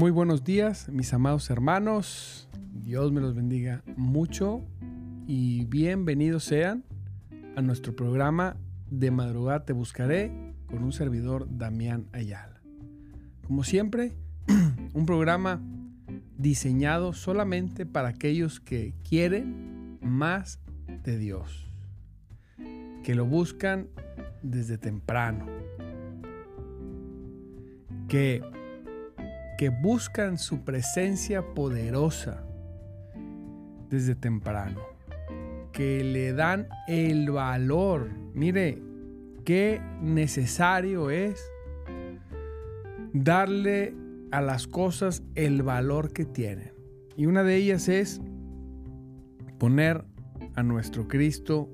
Muy 0.00 0.10
buenos 0.10 0.44
días, 0.44 0.88
mis 0.88 1.12
amados 1.12 1.50
hermanos. 1.50 2.48
Dios 2.72 3.12
me 3.12 3.20
los 3.20 3.34
bendiga 3.34 3.82
mucho 3.98 4.62
y 5.26 5.66
bienvenidos 5.66 6.44
sean 6.44 6.84
a 7.54 7.60
nuestro 7.60 7.94
programa 7.94 8.56
De 8.88 9.10
madrugada 9.10 9.66
te 9.66 9.74
buscaré 9.74 10.54
con 10.68 10.84
un 10.84 10.92
servidor 10.92 11.46
Damián 11.50 12.08
Ayala. 12.14 12.62
Como 13.46 13.62
siempre, 13.62 14.14
un 14.94 15.04
programa 15.04 15.60
diseñado 16.38 17.12
solamente 17.12 17.84
para 17.84 18.08
aquellos 18.08 18.58
que 18.58 18.94
quieren 19.06 19.98
más 20.00 20.60
de 21.04 21.18
Dios, 21.18 21.68
que 23.04 23.14
lo 23.14 23.26
buscan 23.26 23.88
desde 24.42 24.78
temprano, 24.78 25.44
que 28.08 28.40
que 29.60 29.68
buscan 29.68 30.38
su 30.38 30.64
presencia 30.64 31.52
poderosa 31.52 32.42
desde 33.90 34.14
temprano, 34.14 34.80
que 35.70 36.02
le 36.02 36.32
dan 36.32 36.66
el 36.88 37.30
valor. 37.30 38.08
Mire, 38.32 38.82
qué 39.44 39.82
necesario 40.00 41.10
es 41.10 41.44
darle 43.12 43.94
a 44.30 44.40
las 44.40 44.66
cosas 44.66 45.22
el 45.34 45.62
valor 45.62 46.14
que 46.14 46.24
tienen. 46.24 46.72
Y 47.14 47.26
una 47.26 47.42
de 47.42 47.56
ellas 47.56 47.90
es 47.90 48.22
poner 49.58 50.06
a 50.54 50.62
nuestro 50.62 51.06
Cristo 51.06 51.68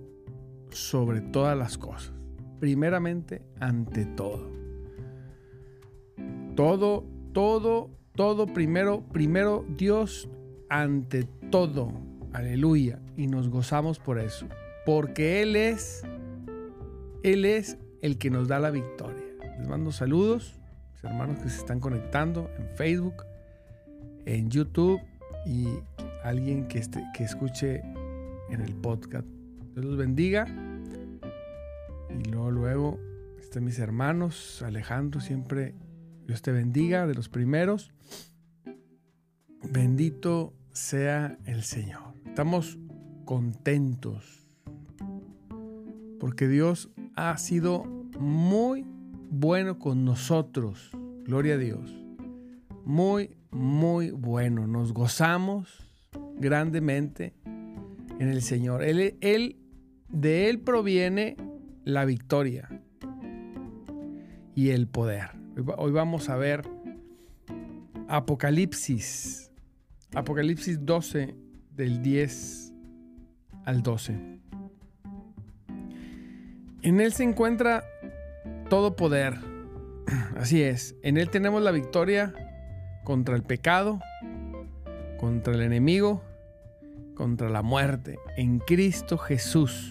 sobre 0.70 1.20
todas 1.20 1.56
las 1.56 1.78
cosas. 1.78 2.12
Primeramente, 2.58 3.42
ante 3.60 4.06
todo. 4.06 4.50
Todo 6.56 7.14
todo, 7.36 7.90
todo 8.14 8.46
primero, 8.46 9.02
primero 9.12 9.66
Dios 9.76 10.26
ante 10.70 11.24
todo. 11.50 11.92
Aleluya. 12.32 12.98
Y 13.14 13.26
nos 13.26 13.50
gozamos 13.50 13.98
por 13.98 14.18
eso. 14.18 14.46
Porque 14.86 15.42
Él 15.42 15.54
es, 15.54 16.02
Él 17.22 17.44
es 17.44 17.76
el 18.00 18.16
que 18.16 18.30
nos 18.30 18.48
da 18.48 18.58
la 18.58 18.70
victoria. 18.70 19.22
Les 19.58 19.68
mando 19.68 19.92
saludos, 19.92 20.58
mis 20.94 21.04
hermanos 21.04 21.38
que 21.40 21.50
se 21.50 21.58
están 21.58 21.78
conectando 21.78 22.50
en 22.56 22.74
Facebook, 22.74 23.26
en 24.24 24.48
YouTube 24.48 24.98
y 25.44 25.66
alguien 26.24 26.66
que, 26.68 26.78
esté, 26.78 27.04
que 27.12 27.24
escuche 27.24 27.82
en 28.48 28.62
el 28.62 28.74
podcast. 28.76 29.26
Dios 29.74 29.84
los 29.84 29.98
bendiga. 29.98 30.46
Y 32.18 32.30
luego, 32.30 32.50
luego, 32.50 33.00
están 33.38 33.64
mis 33.64 33.78
hermanos, 33.78 34.62
Alejandro 34.62 35.20
siempre 35.20 35.74
Dios 36.26 36.42
te 36.42 36.52
bendiga 36.52 37.06
de 37.06 37.14
los 37.14 37.28
primeros. 37.28 37.92
Bendito 39.70 40.54
sea 40.72 41.38
el 41.46 41.62
Señor. 41.62 42.14
Estamos 42.26 42.78
contentos 43.24 44.46
porque 46.18 46.48
Dios 46.48 46.90
ha 47.14 47.36
sido 47.38 47.84
muy 48.18 48.84
bueno 49.30 49.78
con 49.78 50.04
nosotros. 50.04 50.90
Gloria 51.24 51.54
a 51.54 51.58
Dios. 51.58 51.94
Muy, 52.84 53.36
muy 53.50 54.10
bueno. 54.10 54.66
Nos 54.66 54.92
gozamos 54.92 55.86
grandemente 56.38 57.34
en 58.18 58.28
el 58.28 58.42
Señor. 58.42 58.82
Él, 58.82 59.16
de 60.08 60.48
Él 60.48 60.60
proviene 60.60 61.36
la 61.84 62.04
victoria 62.04 62.82
y 64.54 64.70
el 64.70 64.88
poder. 64.88 65.35
Hoy 65.78 65.90
vamos 65.90 66.28
a 66.28 66.36
ver 66.36 66.68
Apocalipsis. 68.08 69.50
Apocalipsis 70.14 70.84
12 70.84 71.34
del 71.70 72.02
10 72.02 72.74
al 73.64 73.82
12. 73.82 74.38
En 76.82 77.00
él 77.00 77.10
se 77.14 77.22
encuentra 77.24 77.84
todo 78.68 78.96
poder. 78.96 79.38
Así 80.36 80.62
es, 80.62 80.94
en 81.02 81.16
él 81.16 81.30
tenemos 81.30 81.62
la 81.62 81.70
victoria 81.70 82.34
contra 83.02 83.34
el 83.34 83.42
pecado, 83.42 83.98
contra 85.16 85.54
el 85.54 85.62
enemigo, 85.62 86.22
contra 87.14 87.48
la 87.48 87.62
muerte, 87.62 88.18
en 88.36 88.58
Cristo 88.58 89.16
Jesús. 89.16 89.90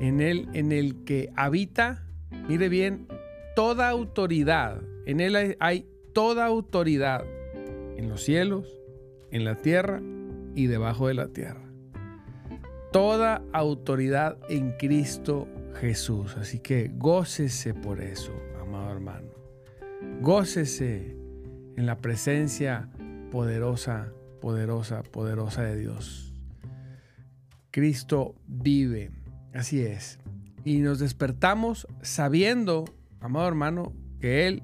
En 0.00 0.22
él 0.22 0.48
en 0.54 0.72
el 0.72 1.04
que 1.04 1.30
habita, 1.36 2.02
mire 2.48 2.70
bien, 2.70 3.08
toda 3.58 3.88
autoridad. 3.88 4.80
En 5.04 5.18
Él 5.18 5.56
hay, 5.58 5.84
toda 6.12 6.46
autoridad 6.46 7.24
en 7.96 8.08
los 8.08 8.22
cielos, 8.22 8.68
en 9.32 9.44
la 9.44 9.56
tierra 9.56 10.00
y 10.54 10.68
debajo 10.68 11.08
de 11.08 11.14
la 11.14 11.26
tierra. 11.26 11.68
Toda 12.92 13.42
autoridad 13.52 14.38
en 14.48 14.76
Cristo 14.78 15.48
Jesús. 15.80 16.36
Así 16.36 16.60
que 16.60 16.92
gócese 16.94 17.74
por 17.74 18.00
eso, 18.00 18.30
amado 18.60 18.92
hermano. 18.92 19.32
Gócese 20.20 21.16
en 21.76 21.84
la 21.84 21.96
presencia 21.96 22.88
poderosa, 23.32 24.12
poderosa, 24.40 25.02
poderosa 25.02 25.64
de 25.64 25.78
Dios. 25.78 26.32
Cristo 27.72 28.36
vive. 28.46 29.10
Así 29.52 29.80
es. 29.80 30.20
y 30.64 30.78
nos 30.78 31.00
despertamos 31.00 31.88
sabiendo, 32.02 32.84
amado 33.20 33.48
hermano, 33.48 33.92
que 34.20 34.46
Él 34.46 34.62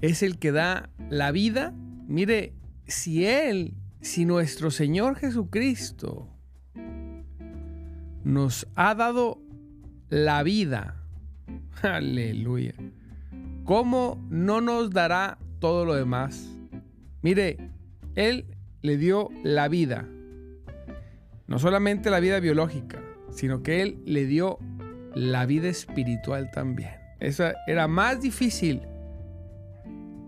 es 0.00 0.22
el 0.22 0.38
que 0.38 0.52
da 0.52 0.90
la 1.10 1.32
vida. 1.32 1.74
Mire, 2.06 2.54
si 2.86 3.26
Él, 3.26 3.74
si 4.00 4.24
nuestro 4.24 4.70
Señor 4.70 5.16
Jesucristo 5.16 6.28
nos 8.24 8.68
ha 8.74 8.94
dado 8.94 9.40
la 10.08 10.42
vida, 10.42 11.02
aleluya, 11.82 12.74
¿cómo 13.64 14.24
no 14.28 14.60
nos 14.60 14.90
dará 14.90 15.38
todo 15.58 15.84
lo 15.84 15.94
demás? 15.94 16.48
Mire, 17.22 17.70
Él 18.14 18.46
le 18.82 18.96
dio 18.96 19.30
la 19.44 19.68
vida, 19.68 20.08
no 21.46 21.58
solamente 21.58 22.10
la 22.10 22.20
vida 22.20 22.40
biológica, 22.40 23.02
sino 23.30 23.62
que 23.62 23.82
Él 23.82 24.02
le 24.04 24.26
dio 24.26 24.58
la 25.14 25.46
vida 25.46 25.68
espiritual 25.68 26.50
también. 26.50 26.90
Esa 27.20 27.54
era 27.66 27.88
más 27.88 28.20
difícil 28.20 28.82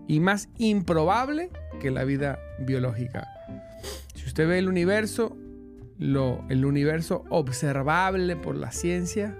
y 0.07 0.19
más 0.19 0.49
improbable 0.57 1.49
que 1.81 1.91
la 1.91 2.03
vida 2.03 2.39
biológica. 2.59 3.27
Si 4.13 4.25
usted 4.25 4.47
ve 4.47 4.59
el 4.59 4.69
universo, 4.69 5.35
lo, 5.97 6.45
el 6.49 6.65
universo 6.65 7.25
observable 7.29 8.35
por 8.35 8.55
la 8.55 8.71
ciencia, 8.71 9.37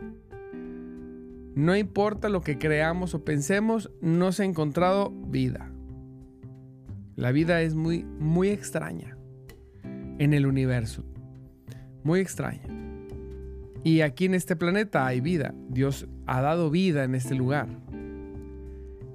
no 1.56 1.76
importa 1.76 2.28
lo 2.28 2.42
que 2.42 2.58
creamos 2.58 3.14
o 3.14 3.24
pensemos, 3.24 3.90
no 4.02 4.34
se 4.34 4.44
ha 4.44 4.46
encontrado 4.46 5.12
vida. 5.12 5.72
La 7.16 7.32
vida 7.32 7.62
es 7.62 7.76
muy, 7.76 8.04
muy 8.04 8.50
extraña 8.50 9.18
en 10.20 10.34
el 10.34 10.46
universo. 10.46 11.06
Muy 12.04 12.20
extraña. 12.20 12.85
Y 13.86 14.02
aquí 14.02 14.26
en 14.26 14.34
este 14.34 14.56
planeta 14.56 15.06
hay 15.06 15.22
vida. 15.22 15.54
Dios 15.70 16.08
ha 16.26 16.42
dado 16.42 16.72
vida 16.72 17.04
en 17.04 17.14
este 17.14 17.36
lugar. 17.36 17.68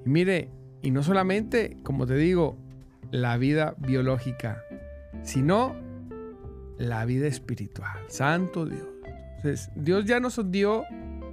Y 0.05 0.09
mire, 0.09 0.49
y 0.81 0.91
no 0.91 1.03
solamente, 1.03 1.75
como 1.83 2.07
te 2.07 2.15
digo, 2.15 2.57
la 3.11 3.35
vida 3.35 3.75
biológica, 3.79 4.63
sino 5.23 5.75
la 6.77 7.03
vida 7.03 7.27
espiritual. 7.27 7.99
Santo 8.07 8.65
Dios. 8.65 8.87
Entonces, 9.35 9.69
Dios 9.75 10.05
ya 10.05 10.21
nos 10.21 10.39
dio 10.49 10.85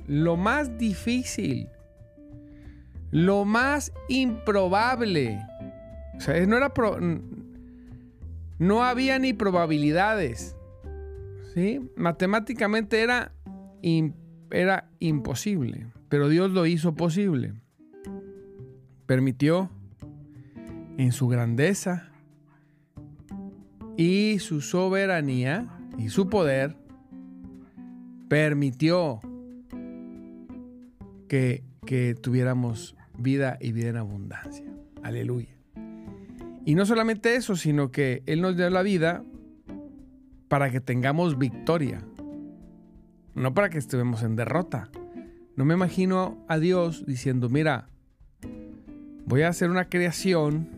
lo 0.09 0.37
más 0.37 0.77
difícil, 0.77 1.69
lo 3.13 3.45
más 3.45 3.93
improbable. 4.09 5.39
O 6.17 6.21
sea, 6.21 6.45
no 6.45 6.57
era 6.57 6.73
no 8.59 8.85
había 8.85 9.21
ni 9.21 9.33
probabilidades. 9.33 10.57
Matemáticamente 11.97 13.03
era, 13.03 13.33
era 14.51 14.91
imposible, 14.99 15.87
pero 16.09 16.29
Dios 16.29 16.51
lo 16.51 16.67
hizo 16.67 16.95
posible 16.95 17.55
permitió 19.09 19.71
en 20.99 21.13
su 21.13 21.29
grandeza 21.29 22.11
y 23.97 24.39
su 24.39 24.61
soberanía 24.61 25.67
y 25.97 26.11
su 26.11 26.29
poder, 26.29 26.77
permitió 28.29 29.21
que, 31.27 31.65
que 31.87 32.15
tuviéramos 32.15 32.97
vida 33.17 33.57
y 33.63 33.73
vida 33.73 33.89
en 33.89 33.97
abundancia. 33.97 34.67
Aleluya. 35.03 35.57
Y 36.67 36.75
no 36.75 36.85
solamente 36.85 37.35
eso, 37.35 37.57
sino 37.57 37.91
que 37.91 38.23
Él 38.27 38.43
nos 38.43 38.59
dio 38.59 38.69
la 38.69 38.83
vida 38.83 39.25
para 40.49 40.71
que 40.71 40.81
tengamos 40.81 41.39
victoria, 41.39 42.03
no 43.35 43.55
para 43.55 43.71
que 43.71 43.79
estemos 43.79 44.23
en 44.23 44.37
derrota. 44.37 44.91
No 45.57 45.65
me 45.65 45.75
imagino 45.75 46.45
a 46.49 46.59
Dios 46.59 47.05
diciendo, 47.07 47.49
mira, 47.49 47.89
Voy 49.29 49.43
a 49.43 49.49
hacer 49.49 49.69
una 49.69 49.91
creación 49.91 50.71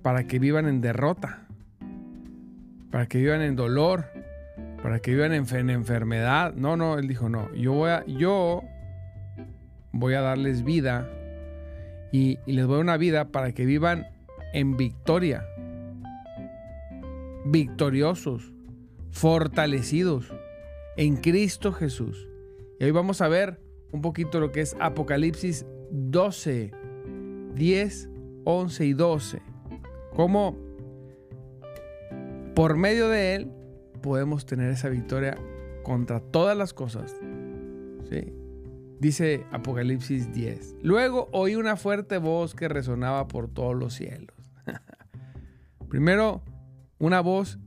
para 0.00 0.28
que 0.28 0.38
vivan 0.38 0.68
en 0.68 0.80
derrota, 0.80 1.40
para 2.92 3.06
que 3.06 3.18
vivan 3.18 3.42
en 3.42 3.56
dolor, 3.56 4.04
para 4.80 5.00
que 5.00 5.10
vivan 5.10 5.32
en, 5.32 5.70
enfermedad. 5.70 6.54
No, 6.54 6.76
no, 6.76 7.00
él 7.00 7.08
dijo, 7.08 7.28
no, 7.28 7.52
yo 7.52 7.72
voy 7.72 7.90
a, 7.90 8.06
yo 8.06 8.62
voy 9.90 10.14
a 10.14 10.20
darles 10.20 10.62
vida 10.62 11.10
y, 12.12 12.38
y 12.46 12.52
les 12.52 12.66
voy 12.66 12.78
a 12.78 12.82
una 12.82 12.96
vida 12.96 13.32
para 13.32 13.50
que 13.50 13.66
vivan 13.66 14.06
en 14.52 14.76
victoria, 14.76 15.44
victoriosos, 17.44 18.52
fortalecidos 19.10 20.32
en 20.96 21.16
Cristo 21.16 21.72
Jesús. 21.72 22.28
Y 22.78 22.84
hoy 22.84 22.90
vamos 22.90 23.20
a 23.20 23.28
ver 23.28 23.60
un 23.92 24.02
poquito 24.02 24.40
lo 24.40 24.52
que 24.52 24.60
es 24.60 24.76
Apocalipsis 24.80 25.66
12, 25.90 26.72
10, 27.54 28.08
11 28.44 28.86
y 28.86 28.92
12. 28.92 29.42
Cómo 30.14 30.56
por 32.54 32.76
medio 32.76 33.08
de 33.08 33.34
Él 33.34 33.52
podemos 34.02 34.46
tener 34.46 34.70
esa 34.70 34.88
victoria 34.88 35.36
contra 35.82 36.20
todas 36.20 36.56
las 36.56 36.74
cosas. 36.74 37.16
¿Sí? 38.08 38.32
Dice 38.98 39.46
Apocalipsis 39.50 40.32
10. 40.32 40.76
Luego 40.82 41.28
oí 41.32 41.56
una 41.56 41.76
fuerte 41.76 42.18
voz 42.18 42.54
que 42.54 42.68
resonaba 42.68 43.28
por 43.28 43.48
todos 43.48 43.74
los 43.74 43.94
cielos. 43.94 44.36
Primero, 45.88 46.42
una 47.00 47.20
voz, 47.20 47.58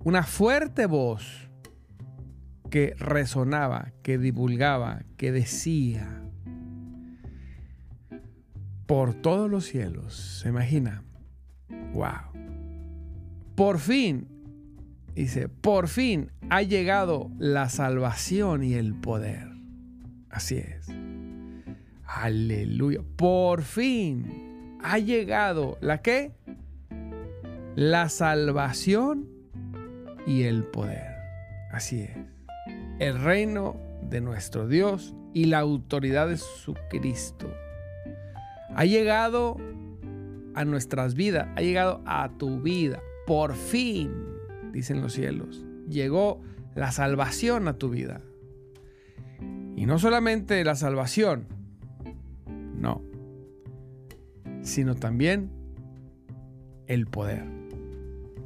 una 0.00 0.24
fuerte 0.24 0.86
voz 0.86 1.48
que 2.70 2.94
resonaba, 2.98 3.92
que 4.02 4.18
divulgaba, 4.18 5.04
que 5.16 5.32
decía, 5.32 6.22
por 8.84 9.14
todos 9.14 9.48
los 9.48 9.64
cielos. 9.64 10.40
¿Se 10.42 10.48
imagina? 10.48 11.04
¡Wow! 11.94 12.32
Por 13.54 13.78
fin, 13.78 14.28
dice, 15.14 15.48
por 15.48 15.88
fin 15.88 16.32
ha 16.50 16.62
llegado 16.62 17.30
la 17.38 17.68
salvación 17.68 18.64
y 18.64 18.74
el 18.74 18.94
poder. 18.94 19.48
Así 20.30 20.56
es. 20.56 20.88
Aleluya. 22.04 23.02
Por 23.16 23.62
fin 23.62 24.78
ha 24.82 24.98
llegado 24.98 25.78
la 25.80 26.02
qué? 26.02 26.34
La 27.78 28.08
salvación 28.08 29.28
y 30.26 30.42
el 30.42 30.64
poder. 30.64 31.14
Así 31.70 32.00
es. 32.00 32.10
El 32.98 33.20
reino 33.22 33.76
de 34.02 34.20
nuestro 34.20 34.66
Dios 34.66 35.14
y 35.32 35.44
la 35.44 35.60
autoridad 35.60 36.26
de 36.26 36.38
su 36.38 36.74
Cristo 36.90 37.48
ha 38.74 38.84
llegado 38.84 39.58
a 40.56 40.64
nuestras 40.64 41.14
vidas, 41.14 41.46
ha 41.54 41.60
llegado 41.60 42.02
a 42.04 42.30
tu 42.36 42.60
vida. 42.60 43.00
Por 43.28 43.54
fin, 43.54 44.10
dicen 44.72 45.00
los 45.00 45.12
cielos, 45.12 45.64
llegó 45.88 46.40
la 46.74 46.90
salvación 46.90 47.68
a 47.68 47.74
tu 47.74 47.90
vida. 47.90 48.22
Y 49.76 49.86
no 49.86 50.00
solamente 50.00 50.64
la 50.64 50.74
salvación, 50.74 51.46
no, 52.74 53.02
sino 54.62 54.96
también 54.96 55.52
el 56.88 57.06
poder. 57.06 57.57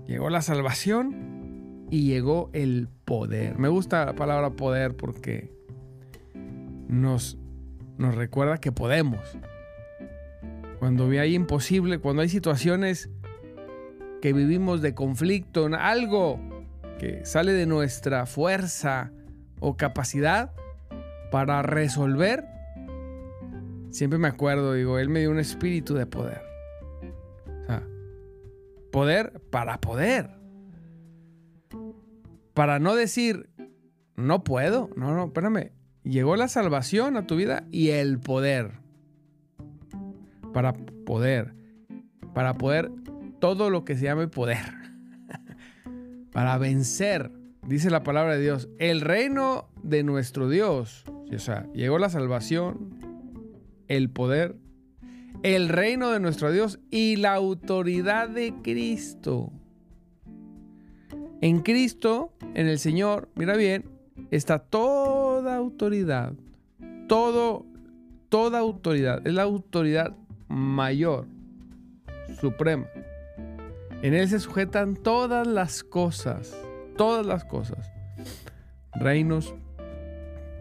Llegó 0.06 0.30
la 0.30 0.42
salvación 0.42 1.86
y 1.90 2.06
llegó 2.06 2.50
el 2.52 2.88
poder. 3.04 3.58
Me 3.58 3.68
gusta 3.68 4.04
la 4.06 4.14
palabra 4.14 4.50
poder 4.50 4.96
porque 4.96 5.52
nos, 6.88 7.38
nos 7.98 8.14
recuerda 8.14 8.58
que 8.58 8.72
podemos, 8.72 9.20
cuando 10.78 11.06
hay 11.08 11.34
imposible, 11.34 11.98
cuando 11.98 12.22
hay 12.22 12.28
situaciones 12.28 13.10
que 14.20 14.32
vivimos 14.32 14.82
de 14.82 14.94
conflicto, 14.94 15.68
algo 15.78 16.40
que 16.98 17.24
sale 17.24 17.52
de 17.52 17.66
nuestra 17.66 18.26
fuerza 18.26 19.12
o 19.60 19.76
capacidad 19.76 20.52
para 21.30 21.62
resolver, 21.62 22.44
siempre 23.90 24.18
me 24.18 24.28
acuerdo, 24.28 24.74
digo, 24.74 24.98
Él 24.98 25.08
me 25.08 25.20
dio 25.20 25.30
un 25.30 25.38
espíritu 25.38 25.94
de 25.94 26.06
poder. 26.06 26.51
Poder 28.92 29.40
para 29.50 29.80
poder. 29.80 30.30
Para 32.54 32.78
no 32.78 32.94
decir, 32.94 33.50
no 34.14 34.44
puedo, 34.44 34.90
no, 34.94 35.14
no, 35.14 35.24
espérame. 35.24 35.72
Llegó 36.04 36.36
la 36.36 36.46
salvación 36.46 37.16
a 37.16 37.26
tu 37.26 37.34
vida 37.36 37.64
y 37.70 37.88
el 37.88 38.20
poder 38.20 38.82
para 40.52 40.72
poder, 40.72 41.54
para 42.34 42.54
poder 42.54 42.90
todo 43.40 43.70
lo 43.70 43.84
que 43.84 43.96
se 43.96 44.04
llame 44.04 44.28
poder, 44.28 44.64
para 46.32 46.58
vencer, 46.58 47.32
dice 47.66 47.90
la 47.90 48.02
palabra 48.02 48.34
de 48.34 48.42
Dios, 48.42 48.68
el 48.78 49.00
reino 49.00 49.68
de 49.82 50.04
nuestro 50.04 50.48
Dios. 50.48 51.04
O 51.34 51.38
sea, 51.38 51.66
llegó 51.72 51.98
la 51.98 52.10
salvación, 52.10 52.98
el 53.88 54.10
poder, 54.10 54.56
el 55.42 55.68
reino 55.68 56.10
de 56.10 56.20
nuestro 56.20 56.52
Dios 56.52 56.78
y 56.90 57.16
la 57.16 57.34
autoridad 57.34 58.28
de 58.28 58.54
Cristo. 58.62 59.52
En 61.40 61.60
Cristo, 61.60 62.32
en 62.54 62.68
el 62.68 62.78
Señor, 62.78 63.28
mira 63.34 63.56
bien, 63.56 63.84
está 64.30 64.60
toda 64.60 65.56
autoridad, 65.56 66.34
todo, 67.08 67.66
toda 68.28 68.60
autoridad, 68.60 69.26
es 69.26 69.34
la 69.34 69.42
autoridad 69.42 70.14
mayor, 70.48 71.26
suprema. 72.40 72.86
En 74.02 74.14
Él 74.14 74.28
se 74.28 74.38
sujetan 74.38 74.94
todas 74.94 75.46
las 75.46 75.82
cosas, 75.82 76.56
todas 76.96 77.26
las 77.26 77.44
cosas, 77.44 77.90
reinos, 78.94 79.54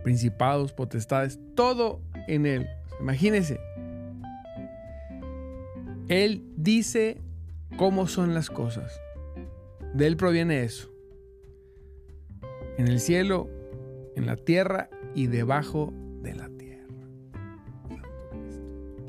principados, 0.03 0.73
potestades, 0.73 1.39
todo 1.55 2.01
en 2.27 2.47
Él. 2.47 2.67
Imagínense, 2.99 3.59
Él 6.11 6.43
dice 6.57 7.21
cómo 7.77 8.05
son 8.05 8.33
las 8.33 8.49
cosas. 8.49 8.99
De 9.93 10.07
Él 10.07 10.17
proviene 10.17 10.65
eso. 10.65 10.91
En 12.77 12.89
el 12.89 12.99
cielo, 12.99 13.49
en 14.17 14.25
la 14.25 14.35
tierra 14.35 14.89
y 15.15 15.27
debajo 15.27 15.93
de 16.21 16.35
la 16.35 16.49
tierra. 16.49 16.83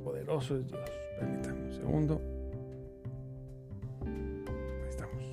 Poderoso 0.05 0.57
es 0.57 0.69
Dios. 0.69 0.81
Permítanme 1.19 1.67
un 1.67 1.73
segundo. 1.73 2.23
Ahí 4.05 4.89
estamos. 4.89 5.25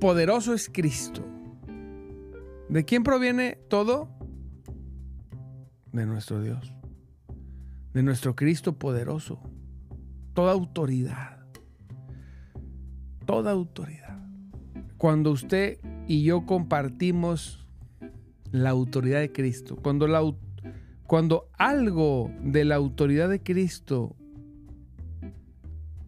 Poderoso 0.00 0.52
es 0.52 0.68
Cristo. 0.68 1.24
¿De 2.68 2.84
quién 2.84 3.02
proviene 3.04 3.56
todo? 3.68 4.10
De 5.92 6.04
nuestro 6.04 6.42
Dios. 6.42 6.74
De 7.92 8.02
nuestro 8.02 8.36
Cristo 8.36 8.78
poderoso. 8.78 9.40
Toda 10.34 10.52
autoridad. 10.52 11.44
Toda 13.26 13.50
autoridad. 13.50 14.18
Cuando 14.96 15.30
usted 15.30 15.78
y 16.06 16.22
yo 16.22 16.46
compartimos 16.46 17.66
la 18.52 18.70
autoridad 18.70 19.20
de 19.20 19.32
Cristo, 19.32 19.76
cuando, 19.76 20.06
la, 20.06 20.22
cuando 21.06 21.48
algo 21.56 22.30
de 22.42 22.64
la 22.64 22.74
autoridad 22.74 23.28
de 23.28 23.42
Cristo 23.42 24.16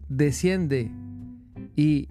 desciende 0.09 0.91
y, 1.75 2.07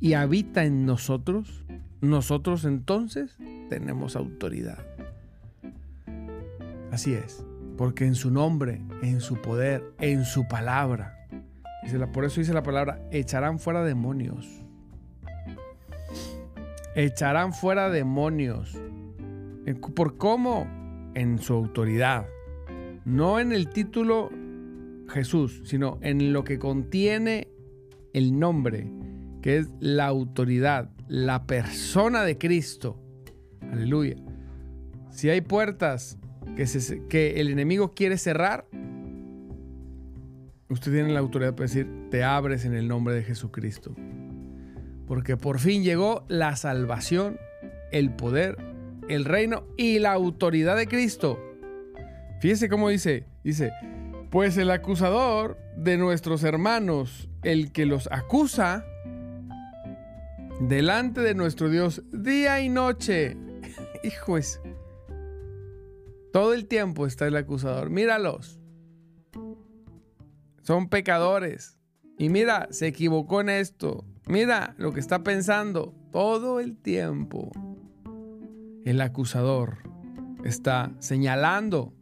y 0.00 0.14
habita 0.14 0.64
en 0.64 0.86
nosotros, 0.86 1.64
nosotros 2.00 2.64
entonces 2.64 3.36
tenemos 3.68 4.16
autoridad. 4.16 4.95
Así 6.96 7.12
es, 7.12 7.44
porque 7.76 8.06
en 8.06 8.14
su 8.14 8.30
nombre, 8.30 8.80
en 9.02 9.20
su 9.20 9.42
poder, 9.42 9.84
en 9.98 10.24
su 10.24 10.48
palabra, 10.48 11.28
por 12.14 12.24
eso 12.24 12.40
dice 12.40 12.54
la 12.54 12.62
palabra, 12.62 13.06
echarán 13.10 13.58
fuera 13.58 13.84
demonios. 13.84 14.64
Echarán 16.94 17.52
fuera 17.52 17.90
demonios. 17.90 18.80
¿Por 19.94 20.16
cómo? 20.16 20.66
En 21.12 21.38
su 21.38 21.52
autoridad. 21.52 22.28
No 23.04 23.40
en 23.40 23.52
el 23.52 23.68
título 23.68 24.30
Jesús, 25.10 25.60
sino 25.66 25.98
en 26.00 26.32
lo 26.32 26.44
que 26.44 26.58
contiene 26.58 27.48
el 28.14 28.38
nombre, 28.38 28.90
que 29.42 29.58
es 29.58 29.68
la 29.80 30.06
autoridad, 30.06 30.88
la 31.08 31.46
persona 31.46 32.22
de 32.22 32.38
Cristo. 32.38 32.98
Aleluya. 33.70 34.16
Si 35.10 35.28
hay 35.28 35.42
puertas 35.42 36.18
que, 36.56 37.40
el 37.40 37.50
enemigo 37.50 37.94
quiere 37.94 38.16
cerrar, 38.18 38.66
usted 40.68 40.92
tiene 40.92 41.12
la 41.12 41.20
autoridad 41.20 41.54
para 41.54 41.66
decir, 41.66 41.86
te 42.10 42.24
abres 42.24 42.64
en 42.64 42.74
el 42.74 42.88
nombre 42.88 43.14
de 43.14 43.22
Jesucristo. 43.22 43.94
Porque 45.06 45.36
por 45.36 45.58
fin 45.60 45.84
llegó 45.84 46.24
la 46.28 46.56
salvación, 46.56 47.38
el 47.92 48.10
poder, 48.10 48.56
el 49.08 49.24
reino 49.24 49.64
y 49.76 49.98
la 49.98 50.12
autoridad 50.12 50.76
de 50.76 50.88
Cristo. 50.88 51.38
Fíjese 52.40 52.68
cómo 52.68 52.88
dice, 52.88 53.24
dice, 53.44 53.70
pues 54.30 54.56
el 54.56 54.70
acusador 54.70 55.58
de 55.76 55.96
nuestros 55.96 56.42
hermanos, 56.42 57.28
el 57.42 57.70
que 57.70 57.86
los 57.86 58.08
acusa, 58.10 58.84
delante 60.60 61.20
de 61.20 61.34
nuestro 61.34 61.68
Dios, 61.68 62.02
día 62.12 62.60
y 62.60 62.68
noche. 62.68 63.36
Hijo 64.02 64.38
es. 64.38 64.60
Todo 66.36 66.52
el 66.52 66.66
tiempo 66.66 67.06
está 67.06 67.26
el 67.26 67.34
acusador. 67.34 67.88
Míralos. 67.88 68.60
Son 70.60 70.90
pecadores. 70.90 71.78
Y 72.18 72.28
mira, 72.28 72.68
se 72.72 72.88
equivocó 72.88 73.40
en 73.40 73.48
esto. 73.48 74.04
Mira 74.26 74.74
lo 74.76 74.92
que 74.92 75.00
está 75.00 75.22
pensando. 75.22 75.94
Todo 76.12 76.60
el 76.60 76.76
tiempo. 76.76 77.50
El 78.84 79.00
acusador 79.00 79.78
está 80.44 80.92
señalando. 80.98 81.94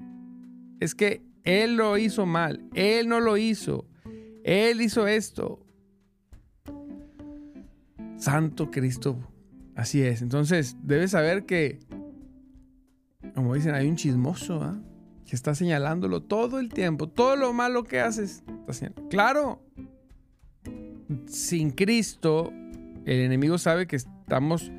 Es 0.80 0.96
que 0.96 1.22
él 1.44 1.76
lo 1.76 1.96
hizo 1.96 2.26
mal. 2.26 2.68
Él 2.74 3.08
no 3.08 3.20
lo 3.20 3.36
hizo. 3.36 3.86
Él 4.42 4.80
hizo 4.80 5.06
esto. 5.06 5.64
Santo 8.16 8.72
Cristo. 8.72 9.16
Así 9.76 10.02
es. 10.02 10.22
Entonces, 10.22 10.76
debes 10.82 11.12
saber 11.12 11.46
que, 11.46 11.78
como 13.34 13.54
dicen, 13.54 13.74
hay 13.74 13.88
un 13.88 13.96
chismoso. 13.96 14.62
¿ah? 14.62 14.78
que 15.26 15.36
está 15.36 15.54
señalándolo 15.54 16.22
todo 16.22 16.60
el 16.60 16.68
tiempo. 16.68 17.08
Todo 17.08 17.36
lo 17.36 17.52
malo 17.52 17.84
que 17.84 18.00
haces. 18.00 18.42
Claro, 19.10 19.62
sin 21.26 21.70
Cristo, 21.70 22.52
el 23.04 23.20
enemigo 23.20 23.58
sabe 23.58 23.86
que 23.86 23.96
estamos, 23.96 24.70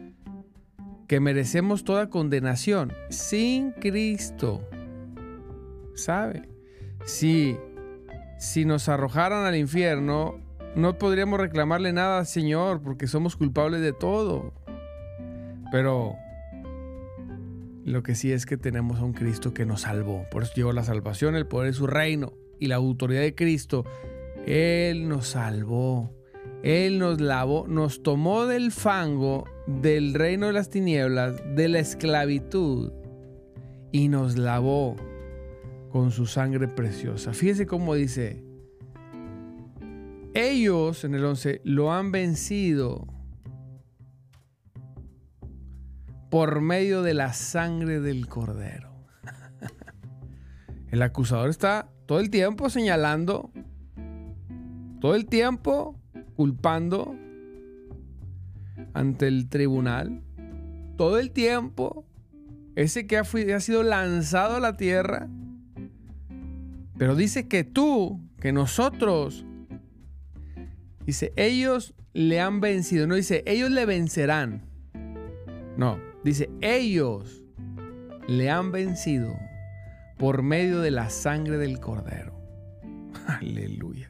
que 1.08 1.20
merecemos 1.20 1.84
toda 1.84 2.10
condenación. 2.10 2.94
Sin 3.10 3.72
Cristo, 3.72 4.68
sabe. 5.96 6.48
Si, 7.06 7.58
si 8.38 8.66
nos 8.66 8.90
arrojaran 8.90 9.46
al 9.46 9.56
infierno, 9.56 10.40
no 10.76 10.98
podríamos 10.98 11.40
reclamarle 11.40 11.94
nada 11.94 12.20
al 12.20 12.26
Señor 12.26 12.82
porque 12.82 13.08
somos 13.08 13.36
culpables 13.36 13.82
de 13.82 13.94
todo. 13.94 14.54
Pero 15.72 16.16
lo 17.86 18.02
que 18.02 18.16
sí 18.16 18.32
es 18.32 18.48
que 18.48 18.58
tenemos 18.58 19.00
a 19.00 19.04
un 19.04 19.14
Cristo 19.14 19.54
que 19.54 19.66
nos 19.66 19.82
salvó. 19.82 20.26
Por 20.32 20.42
eso 20.44 20.54
llegó 20.56 20.74
la 20.74 20.84
salvación, 20.84 21.36
el 21.36 21.46
poder 21.46 21.68
de 21.68 21.78
su 21.78 21.86
reino 21.86 22.34
y 22.60 22.66
la 22.66 22.76
autoridad 22.76 23.22
de 23.22 23.36
Cristo. 23.36 23.86
Él 24.48 25.08
nos 25.08 25.28
salvó. 25.28 26.12
Él 26.64 26.98
nos 26.98 27.22
lavó, 27.22 27.68
nos 27.68 28.02
tomó 28.02 28.48
del 28.48 28.72
fango 28.72 29.46
del 29.68 30.16
reino 30.16 30.48
de 30.48 30.54
las 30.54 30.72
tinieblas, 30.72 31.36
de 31.56 31.68
la 31.68 31.78
esclavitud, 31.78 32.92
y 33.92 34.08
nos 34.10 34.36
lavó 34.36 34.96
con 35.92 36.10
su 36.10 36.26
sangre 36.26 36.68
preciosa. 36.68 37.34
Fíjese 37.34 37.68
cómo 37.68 37.94
dice, 37.94 38.44
ellos 40.34 41.04
en 41.04 41.14
el 41.14 41.24
11 41.24 41.62
lo 41.64 41.94
han 41.94 42.12
vencido 42.12 43.15
por 46.36 46.60
medio 46.60 47.02
de 47.02 47.14
la 47.14 47.32
sangre 47.32 48.02
del 48.02 48.28
cordero. 48.28 48.94
El 50.92 51.02
acusador 51.02 51.50
está 51.50 51.88
todo 52.06 52.20
el 52.20 52.30
tiempo 52.30 52.70
señalando, 52.70 53.54
todo 55.00 55.16
el 55.16 55.28
tiempo 55.28 55.98
culpando 56.36 57.16
ante 58.94 59.30
el 59.30 59.48
tribunal, 59.48 60.24
todo 60.98 61.20
el 61.20 61.32
tiempo 61.32 62.06
ese 62.76 63.08
que 63.08 63.18
ha, 63.18 63.24
sido 63.24 63.84
lanzado 63.84 64.58
a 64.58 64.60
la 64.60 64.76
tierra. 64.76 65.30
Pero 66.98 67.16
dice 67.16 67.48
que 67.48 67.64
tú, 67.64 68.20
que 68.42 68.52
nosotros, 68.52 69.46
dice, 71.06 71.32
ellos 71.38 71.96
le 72.12 72.42
han 72.42 72.60
vencido, 72.60 73.08
no 73.08 73.16
dice, 73.16 73.42
ellos 73.46 73.72
le 73.72 73.86
vencerán. 73.86 74.64
No, 75.78 75.98
Dice, 76.26 76.50
ellos 76.62 77.44
le 78.28 78.50
han 78.50 78.72
vencido 78.72 79.38
por 80.18 80.42
medio 80.42 80.82
de 80.82 80.90
la 80.90 81.12
sangre 81.12 81.60
del 81.60 81.80
cordero. 81.80 82.34
Aleluya. 83.28 84.10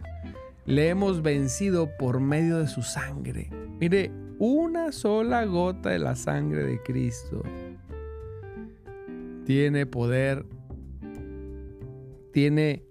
Le 0.66 0.88
hemos 0.88 1.22
vencido 1.22 1.90
por 2.00 2.22
medio 2.22 2.60
de 2.60 2.68
su 2.68 2.84
sangre. 2.84 3.50
Mire, 3.82 4.14
una 4.40 4.94
sola 4.94 5.44
gota 5.44 5.90
de 5.90 6.00
la 6.00 6.16
sangre 6.16 6.64
de 6.64 6.82
Cristo 6.84 7.44
tiene 9.44 9.86
poder, 9.86 10.46
tiene 12.32 12.86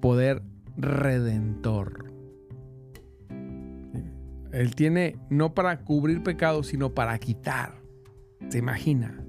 poder 0.00 0.42
redentor. 0.76 2.05
Él 4.56 4.74
tiene 4.74 5.18
no 5.28 5.52
para 5.52 5.80
cubrir 5.80 6.22
pecados, 6.22 6.68
sino 6.68 6.94
para 6.94 7.18
quitar. 7.18 7.74
¿Se 8.48 8.56
imagina? 8.56 9.22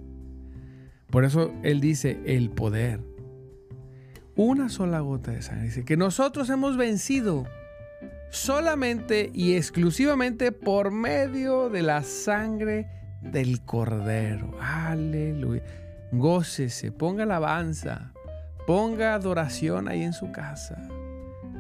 Por 1.10 1.26
eso 1.26 1.54
Él 1.64 1.82
dice 1.82 2.22
el 2.26 2.50
poder. 2.50 3.02
Una 4.38 4.70
sola 4.70 5.02
gota 5.02 5.32
de 5.32 5.42
sangre. 5.42 5.66
Dice 5.66 5.84
que 5.84 5.98
nosotros 5.98 6.50
hemos 6.50 6.78
vencido 6.78 7.46
solamente 8.30 9.30
y 9.34 9.56
exclusivamente 9.56 10.54
por 10.54 10.92
medio 10.92 11.70
de 11.70 11.82
la 11.82 12.04
sangre 12.04 12.88
del 13.22 13.66
Cordero. 13.66 14.58
Aleluya. 14.62 15.64
Gócese, 16.14 16.94
ponga 16.94 17.24
alabanza, 17.24 18.14
ponga 18.66 19.14
adoración 19.14 19.90
ahí 19.90 20.04
en 20.04 20.14
su 20.14 20.32
casa. 20.32 20.88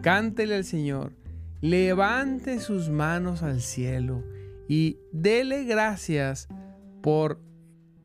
Cántele 0.01 0.55
al 0.55 0.63
Señor, 0.63 1.11
levante 1.61 2.59
sus 2.59 2.89
manos 2.89 3.43
al 3.43 3.61
cielo 3.61 4.23
y 4.67 4.99
dele 5.11 5.63
gracias 5.63 6.47
por, 7.01 7.41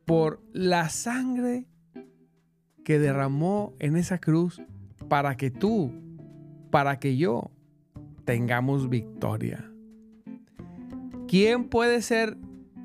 por 0.04 0.42
la 0.52 0.88
sangre 0.88 1.66
que 2.84 2.98
derramó 2.98 3.74
en 3.78 3.96
esa 3.96 4.18
cruz 4.18 4.60
para 5.08 5.36
que 5.36 5.50
tú, 5.50 5.92
para 6.70 6.98
que 6.98 7.16
yo 7.16 7.50
tengamos 8.24 8.88
victoria. 8.88 9.68
¿Quién 11.28 11.68
puede 11.68 12.02
ser, 12.02 12.36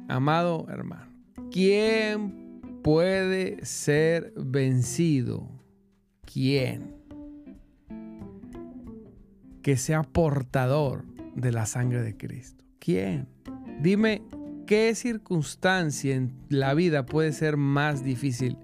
amado 0.07 0.67
hermano? 0.69 1.11
¿Quién 1.51 2.61
puede 2.83 3.63
ser 3.65 4.33
vencido? 4.35 5.49
¿Quién? 6.25 6.96
Que 9.67 9.75
sea 9.75 10.01
portador 10.01 11.03
de 11.35 11.51
la 11.51 11.65
sangre 11.65 12.01
de 12.01 12.15
Cristo. 12.15 12.63
¿Quién? 12.79 13.27
Dime, 13.81 14.23
¿qué 14.65 14.95
circunstancia 14.95 16.15
en 16.15 16.31
la 16.47 16.73
vida 16.73 17.05
puede 17.05 17.33
ser 17.33 17.57
más 17.57 18.01
difícil? 18.01 18.57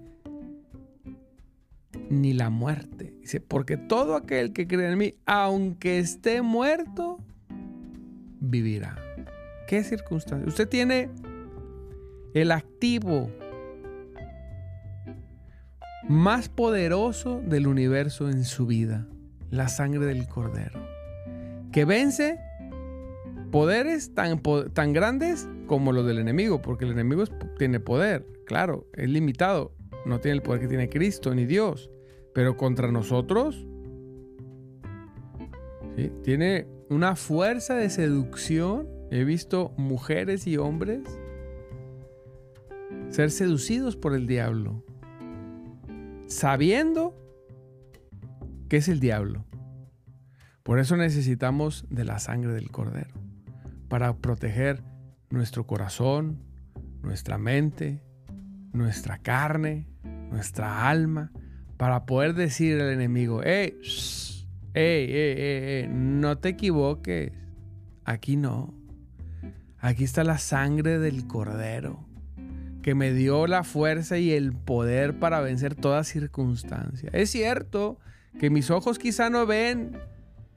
Ni 2.08 2.32
la 2.32 2.48
muerte. 2.48 3.12
Dice, 3.20 3.42
porque 3.42 3.76
todo 3.76 4.16
aquel 4.16 4.54
que 4.54 4.66
cree 4.66 4.90
en 4.90 4.96
mí, 4.96 5.14
aunque 5.26 5.98
esté 5.98 6.40
muerto, 6.40 7.18
vivirá. 8.40 8.96
¿Qué 9.68 9.84
circunstancia? 9.84 10.48
Usted 10.48 10.70
tiene 10.70 11.10
el 12.32 12.50
activo 12.50 13.30
más 16.08 16.48
poderoso 16.48 17.42
del 17.42 17.66
universo 17.66 18.30
en 18.30 18.46
su 18.46 18.64
vida, 18.64 19.06
la 19.50 19.68
sangre 19.68 20.06
del 20.06 20.26
cordero, 20.26 20.93
que 21.74 21.84
vence 21.84 22.38
poderes 23.50 24.14
tan, 24.14 24.40
tan 24.72 24.92
grandes 24.92 25.48
como 25.66 25.90
los 25.90 26.06
del 26.06 26.20
enemigo, 26.20 26.62
porque 26.62 26.84
el 26.84 26.92
enemigo 26.92 27.24
tiene 27.58 27.80
poder, 27.80 28.24
claro, 28.46 28.86
es 28.92 29.10
limitado, 29.10 29.74
no 30.06 30.20
tiene 30.20 30.36
el 30.36 30.42
poder 30.42 30.60
que 30.60 30.68
tiene 30.68 30.88
Cristo 30.88 31.34
ni 31.34 31.46
Dios, 31.46 31.90
pero 32.32 32.56
contra 32.56 32.92
nosotros 32.92 33.66
tiene 36.22 36.68
una 36.90 37.16
fuerza 37.16 37.74
de 37.74 37.90
seducción. 37.90 38.88
He 39.10 39.24
visto 39.24 39.74
mujeres 39.76 40.46
y 40.46 40.56
hombres 40.58 41.00
ser 43.08 43.32
seducidos 43.32 43.96
por 43.96 44.14
el 44.14 44.28
diablo, 44.28 44.84
sabiendo 46.28 47.16
que 48.68 48.76
es 48.76 48.86
el 48.86 49.00
diablo. 49.00 49.44
Por 50.64 50.78
eso 50.78 50.96
necesitamos 50.96 51.84
de 51.90 52.04
la 52.04 52.18
sangre 52.18 52.54
del 52.54 52.70
cordero 52.70 53.14
para 53.88 54.16
proteger 54.16 54.82
nuestro 55.28 55.66
corazón, 55.66 56.42
nuestra 57.02 57.36
mente, 57.36 58.02
nuestra 58.72 59.18
carne, 59.18 59.86
nuestra 60.30 60.88
alma, 60.88 61.30
para 61.76 62.06
poder 62.06 62.32
decir 62.32 62.80
al 62.80 62.90
enemigo, 62.90 63.42
hey, 63.44 63.78
hey, 64.72 65.06
hey, 65.06 65.34
hey, 65.36 65.88
no 65.92 66.38
te 66.38 66.48
equivoques, 66.50 67.32
aquí 68.06 68.36
no, 68.36 68.72
aquí 69.78 70.04
está 70.04 70.24
la 70.24 70.38
sangre 70.38 70.98
del 70.98 71.26
cordero 71.26 72.08
que 72.80 72.94
me 72.94 73.12
dio 73.12 73.46
la 73.46 73.64
fuerza 73.64 74.16
y 74.16 74.32
el 74.32 74.54
poder 74.54 75.18
para 75.18 75.40
vencer 75.40 75.74
toda 75.74 76.04
circunstancia. 76.04 77.10
Es 77.12 77.30
cierto 77.30 77.98
que 78.38 78.48
mis 78.48 78.70
ojos 78.70 78.98
quizá 78.98 79.28
no 79.28 79.44
ven 79.44 79.98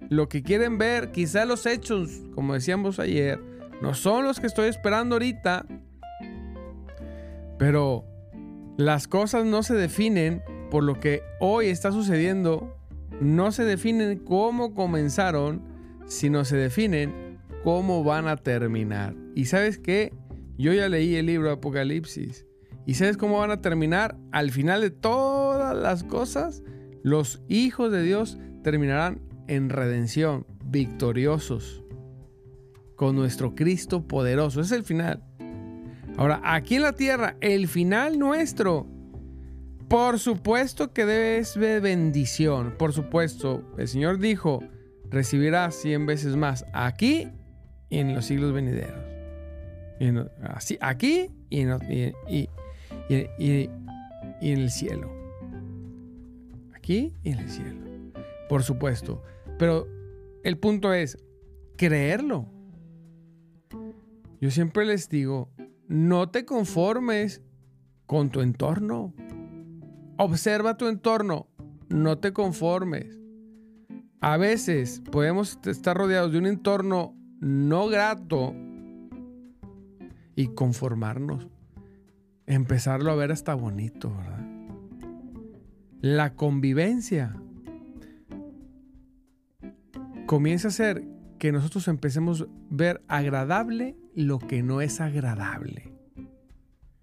lo 0.09 0.29
que 0.29 0.43
quieren 0.43 0.77
ver, 0.77 1.11
quizá 1.11 1.45
los 1.45 1.65
hechos, 1.65 2.21
como 2.33 2.53
decíamos 2.53 2.99
ayer, 2.99 3.39
no 3.81 3.93
son 3.93 4.25
los 4.25 4.39
que 4.39 4.47
estoy 4.47 4.69
esperando 4.69 5.15
ahorita, 5.15 5.65
pero 7.57 8.05
las 8.77 9.07
cosas 9.07 9.45
no 9.45 9.63
se 9.63 9.75
definen 9.75 10.43
por 10.69 10.83
lo 10.83 10.99
que 10.99 11.21
hoy 11.39 11.67
está 11.67 11.91
sucediendo, 11.91 12.75
no 13.19 13.51
se 13.51 13.65
definen 13.65 14.19
cómo 14.19 14.73
comenzaron, 14.73 15.61
sino 16.05 16.45
se 16.45 16.57
definen 16.57 17.39
cómo 17.63 18.03
van 18.03 18.27
a 18.27 18.37
terminar. 18.37 19.15
¿Y 19.35 19.45
sabes 19.45 19.77
qué? 19.77 20.13
Yo 20.57 20.73
ya 20.73 20.89
leí 20.89 21.15
el 21.15 21.25
libro 21.25 21.47
de 21.47 21.55
Apocalipsis. 21.55 22.45
¿Y 22.85 22.93
sabes 22.93 23.17
cómo 23.17 23.39
van 23.39 23.51
a 23.51 23.61
terminar? 23.61 24.17
Al 24.31 24.51
final 24.51 24.81
de 24.81 24.91
todas 24.91 25.75
las 25.75 26.03
cosas, 26.03 26.63
los 27.03 27.41
hijos 27.47 27.91
de 27.91 28.01
Dios 28.01 28.37
terminarán 28.63 29.21
en 29.47 29.69
redención, 29.69 30.45
victoriosos, 30.65 31.83
con 32.95 33.15
nuestro 33.15 33.55
Cristo 33.55 34.07
poderoso. 34.07 34.61
Es 34.61 34.71
el 34.71 34.83
final. 34.83 35.23
Ahora, 36.17 36.41
aquí 36.43 36.75
en 36.75 36.81
la 36.81 36.93
tierra, 36.93 37.37
el 37.41 37.67
final 37.67 38.17
nuestro, 38.17 38.87
por 39.87 40.19
supuesto 40.19 40.91
que 40.91 41.05
debe 41.05 41.45
ser 41.45 41.79
bendición. 41.81 42.73
Por 42.77 42.91
supuesto, 42.91 43.63
el 43.77 43.87
Señor 43.87 44.19
dijo, 44.19 44.63
recibirá 45.09 45.69
cien 45.71 46.05
veces 46.05 46.35
más 46.35 46.65
aquí 46.73 47.29
y 47.89 47.99
en 47.99 48.13
los 48.13 48.25
siglos 48.25 48.51
venideros. 48.51 48.99
así, 50.43 50.77
aquí 50.81 51.29
en, 51.51 51.77
y 52.29 52.49
en 53.09 54.59
el 54.59 54.71
cielo. 54.71 55.11
Aquí 56.75 57.13
y 57.23 57.31
en 57.31 57.39
el 57.39 57.49
cielo. 57.49 57.87
Por 58.49 58.63
supuesto. 58.63 59.23
Pero 59.57 59.87
el 60.43 60.57
punto 60.57 60.93
es 60.93 61.17
creerlo. 61.77 62.47
Yo 64.39 64.51
siempre 64.51 64.85
les 64.85 65.09
digo, 65.09 65.49
no 65.87 66.29
te 66.29 66.45
conformes 66.45 67.41
con 68.05 68.29
tu 68.29 68.41
entorno. 68.41 69.13
Observa 70.17 70.77
tu 70.77 70.87
entorno, 70.87 71.47
no 71.89 72.19
te 72.19 72.33
conformes. 72.33 73.19
A 74.19 74.37
veces 74.37 75.01
podemos 75.11 75.59
estar 75.65 75.95
rodeados 75.97 76.31
de 76.31 76.39
un 76.39 76.47
entorno 76.47 77.15
no 77.39 77.87
grato 77.87 78.53
y 80.35 80.47
conformarnos. 80.49 81.47
Empezarlo 82.45 83.11
a 83.11 83.15
ver 83.15 83.31
hasta 83.31 83.53
bonito, 83.53 84.15
¿verdad? 84.15 84.45
La 85.99 86.35
convivencia 86.35 87.35
comienza 90.27 90.67
a 90.67 90.71
ser 90.71 91.03
que 91.39 91.51
nosotros 91.51 91.87
empecemos 91.87 92.43
a 92.43 92.45
ver 92.69 93.01
agradable 93.07 93.95
lo 94.13 94.37
que 94.37 94.61
no 94.61 94.81
es 94.81 94.99
agradable. 95.01 95.91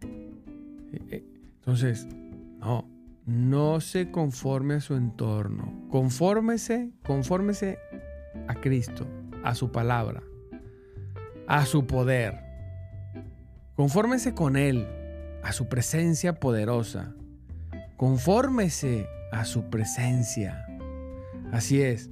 Eh, 0.02 1.00
eh, 1.10 1.24
entonces, 1.56 2.06
no, 2.60 2.88
no 3.26 3.80
se 3.80 4.10
conforme 4.10 4.74
a 4.74 4.80
su 4.80 4.94
entorno. 4.94 5.88
Confórmese, 5.90 6.92
confórmese 7.04 7.78
a 8.46 8.54
Cristo, 8.54 9.06
a 9.42 9.54
su 9.54 9.72
palabra, 9.72 10.22
a 11.48 11.64
su 11.64 11.86
poder. 11.86 12.40
Confórmese 13.74 14.34
con 14.34 14.56
Él, 14.56 14.86
a 15.42 15.52
su 15.52 15.68
presencia 15.68 16.38
poderosa. 16.38 17.14
Confórmese 17.96 19.08
a 19.32 19.44
su 19.44 19.70
presencia. 19.70 20.66
Así 21.50 21.80
es 21.80 22.10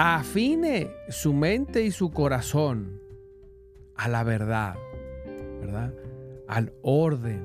afine 0.00 0.92
su 1.08 1.34
mente 1.34 1.82
y 1.82 1.90
su 1.90 2.12
corazón 2.12 3.02
a 3.96 4.06
la 4.08 4.22
verdad, 4.22 4.76
¿verdad? 5.60 5.92
Al 6.46 6.72
orden, 6.82 7.42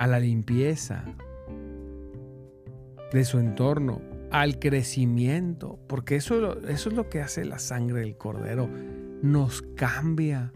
a 0.00 0.08
la 0.08 0.18
limpieza 0.18 1.04
de 3.12 3.24
su 3.24 3.38
entorno, 3.38 4.02
al 4.32 4.58
crecimiento, 4.58 5.78
porque 5.86 6.16
eso, 6.16 6.58
eso 6.66 6.88
es 6.88 6.96
lo 6.96 7.08
que 7.08 7.22
hace 7.22 7.44
la 7.44 7.60
sangre 7.60 8.00
del 8.00 8.16
cordero, 8.16 8.68
nos 9.22 9.62
cambia. 9.76 10.52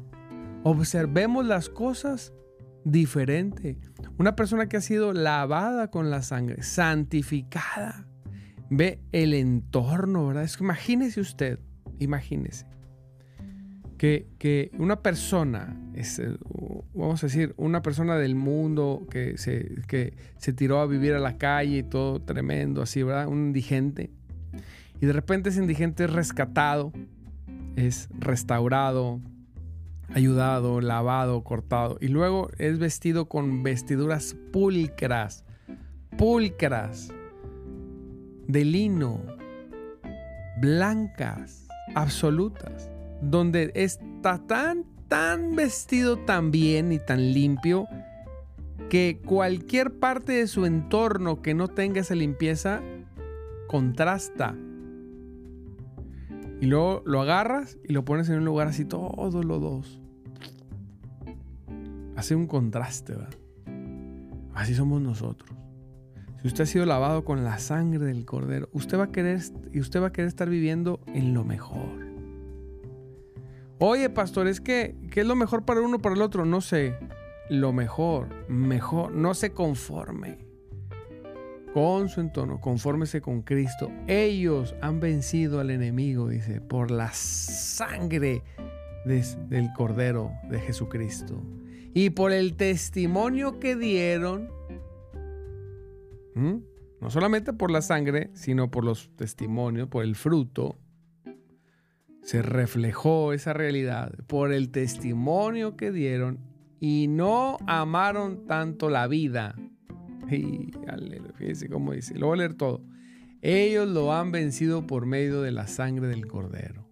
Observemos 0.65 1.47
las 1.47 1.69
cosas 1.69 2.33
diferente. 2.83 3.79
Una 4.19 4.35
persona 4.35 4.69
que 4.69 4.79
ha 4.79 4.81
sido 4.81 5.13
lavada 5.13 5.93
con 5.93 6.11
la 6.11 6.23
sangre, 6.23 6.65
santificada, 6.65 8.09
ve 8.71 9.01
el 9.13 9.35
entorno, 9.35 10.27
¿verdad? 10.27 10.45
Es 10.45 10.57
que 10.57 10.65
imagínese 10.65 11.21
usted, 11.21 11.59
imagínese, 11.99 12.67
que, 13.99 14.71
una 14.79 15.03
persona, 15.03 15.77
eh, 15.95 16.37
vamos 16.95 17.23
a 17.23 17.27
decir, 17.27 17.55
una 17.57 17.83
persona 17.83 18.17
del 18.17 18.35
mundo 18.35 19.07
que 19.11 19.39
se, 19.39 19.83
que 19.87 20.15
se 20.39 20.53
tiró 20.53 20.81
a 20.81 20.87
vivir 20.87 21.15
a 21.15 21.19
la 21.19 21.39
calle 21.39 21.79
y 21.79 21.83
todo 21.83 22.21
tremendo, 22.21 22.83
así, 22.83 23.03
¿verdad? 23.03 23.29
Un 23.29 23.47
indigente. 23.47 24.11
Y 25.01 25.07
de 25.07 25.13
repente 25.13 25.51
ese 25.51 25.61
indigente 25.61 26.05
es 26.05 26.13
rescatado, 26.13 26.93
es 27.77 28.09
restaurado, 28.19 29.21
ayudado, 30.15 30.81
lavado, 30.81 31.43
cortado. 31.45 31.99
Y 32.01 32.09
luego 32.09 32.51
es 32.59 32.79
vestido 32.79 33.29
con 33.29 33.63
vestiduras 33.63 34.37
pulcras, 34.53 35.45
pulcras, 36.17 37.13
de 38.49 38.65
lino, 38.65 39.21
blancas, 40.61 41.67
absolutas, 41.95 42.91
donde 43.21 43.73
está 43.75 44.39
tan, 44.47 44.85
tan 45.09 45.57
vestido 45.57 46.19
tan 46.19 46.51
bien 46.51 46.93
y 46.93 46.99
tan 46.99 47.33
limpio 47.33 47.87
que 48.89 49.21
cualquier 49.25 49.99
parte 49.99 50.33
de 50.33 50.47
su 50.47 50.65
entorno 50.65 51.43
que 51.43 51.55
no 51.55 51.69
tenga 51.69 52.01
esa 52.01 52.15
limpieza 52.15 52.83
contrasta. 53.67 54.55
Y 56.61 56.67
luego 56.67 57.03
lo 57.05 57.21
agarras 57.21 57.79
y 57.85 57.93
lo 57.93 58.05
pones 58.05 58.29
en 58.29 58.37
un 58.39 58.45
lugar 58.45 58.69
así 58.69 58.85
todo 58.85 59.43
lodoso. 59.43 60.01
Hace 62.17 62.35
un 62.35 62.47
contraste, 62.47 63.15
¿verdad? 63.15 63.35
Así 64.55 64.75
somos 64.75 65.03
nosotros. 65.03 65.51
Usted 66.47 66.63
ha 66.63 66.67
sido 66.67 66.87
lavado 66.87 67.25
con 67.25 67.43
la 67.43 67.59
sangre 67.59 68.07
del 68.07 68.25
cordero, 68.25 68.69
usted 68.73 68.97
va 68.97 69.05
a 69.05 69.13
querer 69.13 69.41
y 69.73 69.81
usted 69.81 70.01
va 70.01 70.07
a 70.07 70.13
querer 70.13 70.29
estar 70.29 70.49
viviendo 70.49 71.01
en 71.09 71.35
lo 71.35 71.45
mejor. 71.45 72.07
Oye, 73.79 74.09
pastor, 74.11 74.47
es 74.47 74.61
que 74.61 74.95
¿qué 75.11 75.23
es 75.23 75.27
lo 75.27 75.35
mejor 75.35 75.65
para 75.65 75.81
uno 75.81 75.99
para 75.99 76.15
el 76.15 76.23
otro? 76.23 76.45
No 76.45 76.61
sé. 76.61 76.95
Lo 77.51 77.73
mejor, 77.73 78.29
mejor, 78.49 79.13
no 79.13 79.35
se 79.35 79.51
conforme 79.51 80.39
con 81.75 82.09
su 82.09 82.21
entorno, 82.21 82.61
confórmese 82.61 83.21
con 83.21 83.43
Cristo. 83.43 83.91
Ellos 84.07 84.77
han 84.81 85.01
vencido 85.01 85.59
al 85.59 85.71
enemigo, 85.71 86.29
dice, 86.29 86.61
por 86.61 86.93
la 86.93 87.13
sangre 87.13 88.45
del 89.05 89.73
Cordero 89.77 90.31
de 90.49 90.61
Jesucristo 90.61 91.43
y 91.93 92.11
por 92.11 92.31
el 92.33 92.57
testimonio 92.57 93.59
que 93.59 93.75
dieron, 93.75 94.56
no 96.37 97.11
solamente 97.11 97.53
por 97.53 97.71
la 97.71 97.83
sangre, 97.83 98.31
sino 98.35 98.71
por 98.71 98.85
los 98.85 99.11
testimonios, 99.17 99.89
por 99.89 100.05
el 100.05 100.15
fruto, 100.15 100.77
se 102.23 102.43
reflejó 102.43 103.33
esa 103.33 103.53
realidad, 103.53 104.13
por 104.27 104.53
el 104.53 104.71
testimonio 104.71 105.77
que 105.77 105.93
dieron 105.93 106.41
y 106.81 107.07
no 107.09 107.57
amaron 107.67 108.47
tanto 108.47 108.91
la 108.91 109.07
vida. 109.07 109.55
Y, 110.31 110.73
fíjense 111.37 111.69
cómo 111.69 111.93
dice, 111.93 112.19
lo 112.19 112.27
voy 112.27 112.35
a 112.35 112.39
leer 112.39 112.55
todo. 112.55 112.83
Ellos 113.43 113.89
lo 113.89 114.13
han 114.13 114.33
vencido 114.33 114.87
por 114.87 115.07
medio 115.07 115.41
de 115.41 115.53
la 115.53 115.69
sangre 115.69 116.09
del 116.09 116.27
cordero 116.27 116.89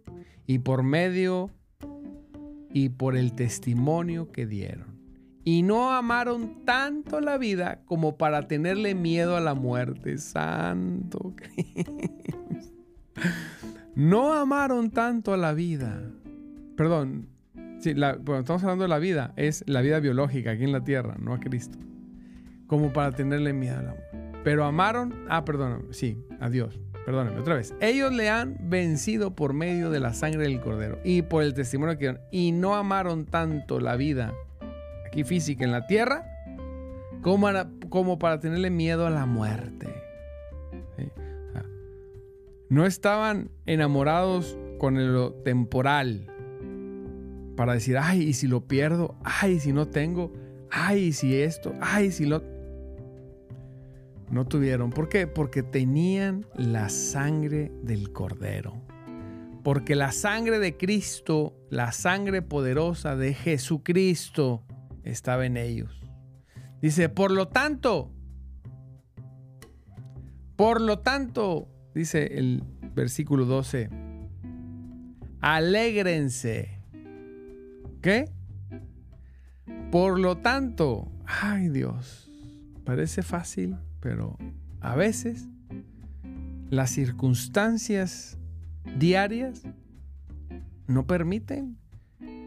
y 0.46 0.60
por 0.60 0.84
medio 0.84 1.50
y 2.72 2.90
por 2.90 3.16
el 3.16 3.34
testimonio 3.34 4.30
que 4.30 4.46
dieron 4.46 4.93
y 5.44 5.62
no 5.62 5.92
amaron 5.92 6.64
tanto 6.64 7.20
la 7.20 7.36
vida 7.36 7.80
como 7.84 8.16
para 8.16 8.48
tenerle 8.48 8.94
miedo 8.94 9.36
a 9.36 9.40
la 9.40 9.54
muerte. 9.54 10.18
Santo 10.18 11.34
No 13.94 14.32
amaron 14.32 14.90
tanto 14.90 15.34
a 15.34 15.36
la 15.36 15.52
vida. 15.52 16.02
Perdón, 16.76 17.28
estamos 17.78 18.62
hablando 18.62 18.82
de 18.82 18.88
la 18.88 18.98
vida, 18.98 19.32
es 19.36 19.62
la 19.68 19.82
vida 19.82 20.00
biológica 20.00 20.52
aquí 20.52 20.64
en 20.64 20.72
la 20.72 20.82
tierra, 20.82 21.16
no 21.20 21.34
a 21.34 21.38
Cristo. 21.38 21.78
Como 22.66 22.92
para 22.92 23.12
tenerle 23.12 23.52
miedo 23.52 23.78
a 23.78 23.82
la 23.82 23.90
muerte. 23.90 24.40
Pero 24.42 24.64
amaron, 24.64 25.14
ah, 25.28 25.44
perdón, 25.44 25.86
sí, 25.90 26.18
a 26.40 26.50
Dios. 26.50 26.80
Perdónenme, 27.04 27.38
otra 27.38 27.54
vez. 27.54 27.74
Ellos 27.80 28.12
le 28.12 28.30
han 28.30 28.56
vencido 28.62 29.34
por 29.34 29.52
medio 29.52 29.90
de 29.90 30.00
la 30.00 30.14
sangre 30.14 30.44
del 30.44 30.60
cordero 30.60 30.98
y 31.04 31.22
por 31.22 31.42
el 31.42 31.52
testimonio 31.52 31.94
que 31.94 32.06
dieron. 32.06 32.20
Y 32.32 32.52
no 32.52 32.74
amaron 32.74 33.26
tanto 33.26 33.78
la 33.78 33.94
vida 33.96 34.34
y 35.14 35.24
física 35.24 35.64
en 35.64 35.72
la 35.72 35.86
tierra 35.86 36.26
como, 37.22 37.48
como 37.88 38.18
para 38.18 38.38
tenerle 38.38 38.70
miedo 38.70 39.06
a 39.06 39.10
la 39.10 39.26
muerte. 39.26 39.88
No 42.68 42.86
estaban 42.86 43.50
enamorados 43.66 44.58
con 44.78 45.12
lo 45.12 45.32
temporal 45.32 46.26
para 47.56 47.74
decir, 47.74 47.96
ay, 47.98 48.22
y 48.22 48.32
si 48.32 48.46
lo 48.48 48.66
pierdo, 48.66 49.16
ay, 49.22 49.60
si 49.60 49.72
no 49.72 49.86
tengo, 49.86 50.32
ay, 50.70 51.12
si 51.12 51.40
esto, 51.40 51.72
ay, 51.80 52.10
si 52.10 52.26
lo... 52.26 52.42
No 54.30 54.46
tuvieron. 54.46 54.90
¿Por 54.90 55.08
qué? 55.08 55.26
Porque 55.26 55.62
tenían 55.62 56.46
la 56.56 56.88
sangre 56.88 57.70
del 57.82 58.12
cordero. 58.12 58.82
Porque 59.62 59.94
la 59.94 60.12
sangre 60.12 60.58
de 60.58 60.76
Cristo, 60.76 61.54
la 61.70 61.92
sangre 61.92 62.42
poderosa 62.42 63.14
de 63.14 63.34
Jesucristo, 63.34 64.64
estaba 65.04 65.46
en 65.46 65.56
ellos. 65.56 66.00
Dice, 66.80 67.08
por 67.08 67.30
lo 67.30 67.48
tanto, 67.48 68.12
por 70.56 70.80
lo 70.80 71.00
tanto, 71.00 71.68
dice 71.94 72.38
el 72.38 72.62
versículo 72.94 73.44
12, 73.44 73.90
alégrense. 75.40 76.80
¿Qué? 78.00 78.30
Por 79.90 80.18
lo 80.18 80.38
tanto, 80.38 81.10
ay 81.26 81.68
Dios, 81.68 82.30
parece 82.84 83.22
fácil, 83.22 83.76
pero 84.00 84.36
a 84.80 84.94
veces 84.94 85.48
las 86.70 86.90
circunstancias 86.90 88.38
diarias 88.98 89.62
no 90.86 91.06
permiten 91.06 91.78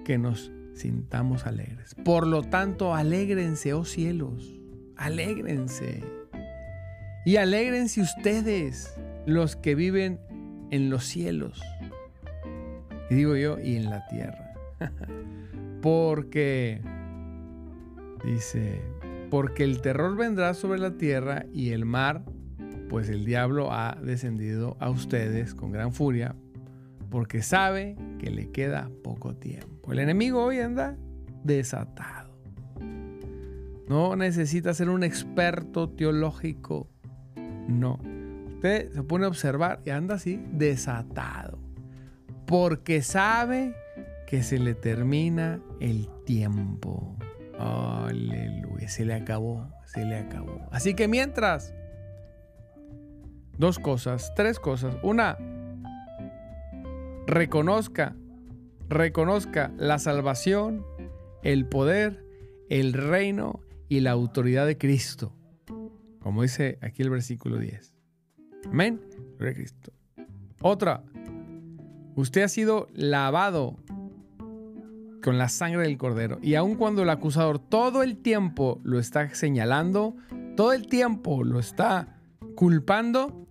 que 0.05 0.17
nos 0.17 0.51
sintamos 0.77 1.45
alegres. 1.45 1.95
Por 2.05 2.27
lo 2.27 2.43
tanto, 2.43 2.95
alégrense, 2.95 3.73
oh 3.73 3.85
cielos, 3.85 4.59
alégrense. 4.95 6.03
Y 7.25 7.37
alégrense 7.37 8.01
ustedes, 8.01 8.93
los 9.25 9.55
que 9.55 9.75
viven 9.75 10.19
en 10.71 10.89
los 10.89 11.03
cielos. 11.03 11.61
Y 13.09 13.15
digo 13.15 13.35
yo, 13.35 13.59
y 13.59 13.75
en 13.75 13.89
la 13.89 14.05
tierra. 14.07 14.53
porque, 15.81 16.81
dice, 18.25 18.81
porque 19.29 19.63
el 19.63 19.81
terror 19.81 20.15
vendrá 20.15 20.53
sobre 20.53 20.79
la 20.79 20.91
tierra 20.91 21.45
y 21.51 21.71
el 21.71 21.85
mar, 21.85 22.23
pues 22.89 23.09
el 23.09 23.25
diablo 23.25 23.73
ha 23.73 23.97
descendido 24.01 24.77
a 24.79 24.89
ustedes 24.89 25.53
con 25.53 25.71
gran 25.71 25.91
furia 25.91 26.35
porque 27.09 27.41
sabe 27.41 27.95
que 28.19 28.29
le 28.29 28.51
queda 28.51 28.89
poco 29.03 29.35
tiempo. 29.35 29.76
El 29.89 29.99
enemigo 29.99 30.43
hoy 30.43 30.59
anda 30.59 30.97
desatado. 31.43 32.35
No 33.87 34.15
necesita 34.15 34.73
ser 34.73 34.89
un 34.89 35.03
experto 35.03 35.89
teológico. 35.89 36.89
No. 37.67 37.99
Usted 38.55 38.91
se 38.91 39.03
pone 39.03 39.25
a 39.25 39.27
observar 39.29 39.81
y 39.85 39.91
anda 39.91 40.15
así 40.15 40.43
desatado. 40.51 41.59
Porque 42.45 43.01
sabe 43.01 43.75
que 44.25 44.43
se 44.43 44.59
le 44.59 44.73
termina 44.73 45.61
el 45.79 46.09
tiempo. 46.25 47.15
Aleluya. 47.57 48.89
Se 48.89 49.05
le 49.05 49.13
acabó. 49.13 49.69
Se 49.85 50.03
le 50.03 50.17
acabó. 50.17 50.67
Así 50.71 50.93
que 50.93 51.07
mientras, 51.07 51.73
dos 53.57 53.79
cosas, 53.79 54.33
tres 54.35 54.59
cosas. 54.59 54.97
Una, 55.01 55.37
reconozca, 57.25 58.15
reconozca 58.89 59.73
la 59.77 59.99
salvación, 59.99 60.85
el 61.43 61.65
poder, 61.65 62.23
el 62.69 62.93
reino 62.93 63.61
y 63.89 64.01
la 64.01 64.11
autoridad 64.11 64.65
de 64.65 64.77
Cristo. 64.77 65.33
Como 66.19 66.41
dice 66.41 66.77
aquí 66.81 67.03
el 67.03 67.09
versículo 67.09 67.57
10. 67.57 67.93
Amén. 68.65 69.01
Gloria 69.37 69.55
Cristo. 69.55 69.91
Otra. 70.61 71.03
Usted 72.15 72.41
ha 72.41 72.47
sido 72.47 72.87
lavado 72.93 73.77
con 75.21 75.37
la 75.37 75.49
sangre 75.49 75.83
del 75.83 75.97
cordero. 75.97 76.39
Y 76.41 76.55
aun 76.55 76.75
cuando 76.75 77.03
el 77.03 77.09
acusador 77.09 77.59
todo 77.59 78.01
el 78.01 78.17
tiempo 78.17 78.79
lo 78.83 78.99
está 78.99 79.33
señalando, 79.35 80.15
todo 80.55 80.73
el 80.73 80.87
tiempo 80.87 81.43
lo 81.43 81.59
está 81.59 82.17
culpando, 82.55 83.47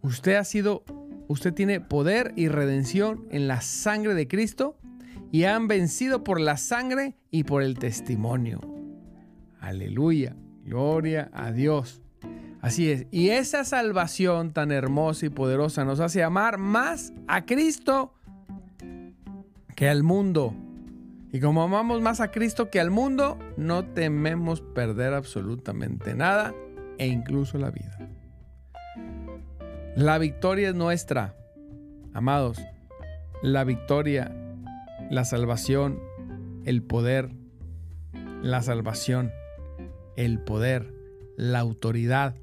usted 0.00 0.34
ha 0.34 0.44
sido 0.44 0.84
usted 1.28 1.54
tiene 1.54 1.80
poder 1.80 2.32
y 2.36 2.48
redención 2.48 3.26
en 3.30 3.48
la 3.48 3.60
sangre 3.60 4.14
de 4.14 4.28
Cristo 4.28 4.76
y 5.30 5.44
han 5.44 5.68
vencido 5.68 6.24
por 6.24 6.40
la 6.40 6.56
sangre 6.56 7.16
y 7.30 7.44
por 7.44 7.62
el 7.62 7.78
testimonio. 7.78 8.60
Aleluya, 9.60 10.36
gloria 10.64 11.30
a 11.32 11.52
Dios. 11.52 12.02
Así 12.60 12.90
es, 12.90 13.06
y 13.10 13.30
esa 13.30 13.64
salvación 13.64 14.52
tan 14.52 14.70
hermosa 14.70 15.26
y 15.26 15.30
poderosa 15.30 15.84
nos 15.84 15.98
hace 15.98 16.22
amar 16.22 16.58
más 16.58 17.12
a 17.26 17.44
Cristo 17.44 18.14
que 19.74 19.88
al 19.88 20.02
mundo. 20.02 20.54
Y 21.32 21.40
como 21.40 21.62
amamos 21.62 22.02
más 22.02 22.20
a 22.20 22.30
Cristo 22.30 22.70
que 22.70 22.78
al 22.78 22.90
mundo, 22.90 23.38
no 23.56 23.84
tememos 23.86 24.60
perder 24.60 25.14
absolutamente 25.14 26.14
nada 26.14 26.54
e 26.98 27.06
incluso 27.06 27.58
la 27.58 27.70
vida. 27.70 27.98
La 29.96 30.16
victoria 30.16 30.70
es 30.70 30.74
nuestra. 30.74 31.36
Amados, 32.14 32.58
la 33.42 33.62
victoria, 33.64 34.34
la 35.10 35.26
salvación, 35.26 36.00
el 36.64 36.82
poder, 36.82 37.28
la 38.40 38.62
salvación, 38.62 39.30
el 40.16 40.38
poder, 40.38 40.94
la 41.36 41.58
autoridad, 41.58 42.36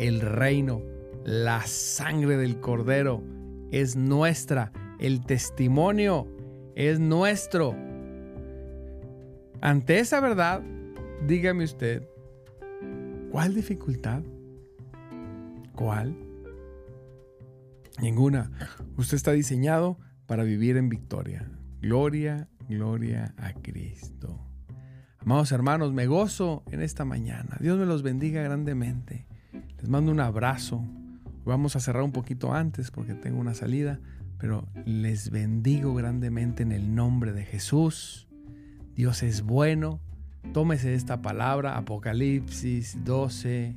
el 0.00 0.20
reino, 0.20 0.82
la 1.24 1.60
sangre 1.62 2.36
del 2.36 2.58
cordero 2.58 3.22
es 3.70 3.94
nuestra. 3.94 4.72
El 4.98 5.24
testimonio 5.24 6.26
es 6.74 6.98
nuestro. 6.98 7.76
Ante 9.60 10.00
esa 10.00 10.18
verdad, 10.20 10.60
dígame 11.24 11.62
usted, 11.62 12.02
¿cuál 13.30 13.54
dificultad? 13.54 14.22
¿Cuál? 15.76 16.29
Ninguna. 18.00 18.50
Usted 18.96 19.16
está 19.16 19.32
diseñado 19.32 19.98
para 20.26 20.44
vivir 20.44 20.76
en 20.76 20.88
victoria. 20.88 21.50
Gloria, 21.80 22.48
gloria 22.68 23.34
a 23.36 23.52
Cristo. 23.52 24.38
Amados 25.18 25.52
hermanos, 25.52 25.92
me 25.92 26.06
gozo 26.06 26.62
en 26.70 26.80
esta 26.80 27.04
mañana. 27.04 27.58
Dios 27.60 27.78
me 27.78 27.84
los 27.84 28.02
bendiga 28.02 28.42
grandemente. 28.42 29.26
Les 29.76 29.88
mando 29.88 30.12
un 30.12 30.20
abrazo. 30.20 30.82
Vamos 31.44 31.76
a 31.76 31.80
cerrar 31.80 32.02
un 32.02 32.12
poquito 32.12 32.54
antes 32.54 32.90
porque 32.90 33.14
tengo 33.14 33.38
una 33.38 33.54
salida, 33.54 34.00
pero 34.38 34.66
les 34.86 35.30
bendigo 35.30 35.94
grandemente 35.94 36.62
en 36.62 36.72
el 36.72 36.94
nombre 36.94 37.32
de 37.32 37.44
Jesús. 37.44 38.28
Dios 38.94 39.22
es 39.22 39.42
bueno. 39.42 40.00
Tómese 40.54 40.94
esta 40.94 41.20
palabra, 41.20 41.76
Apocalipsis 41.76 43.04
12, 43.04 43.76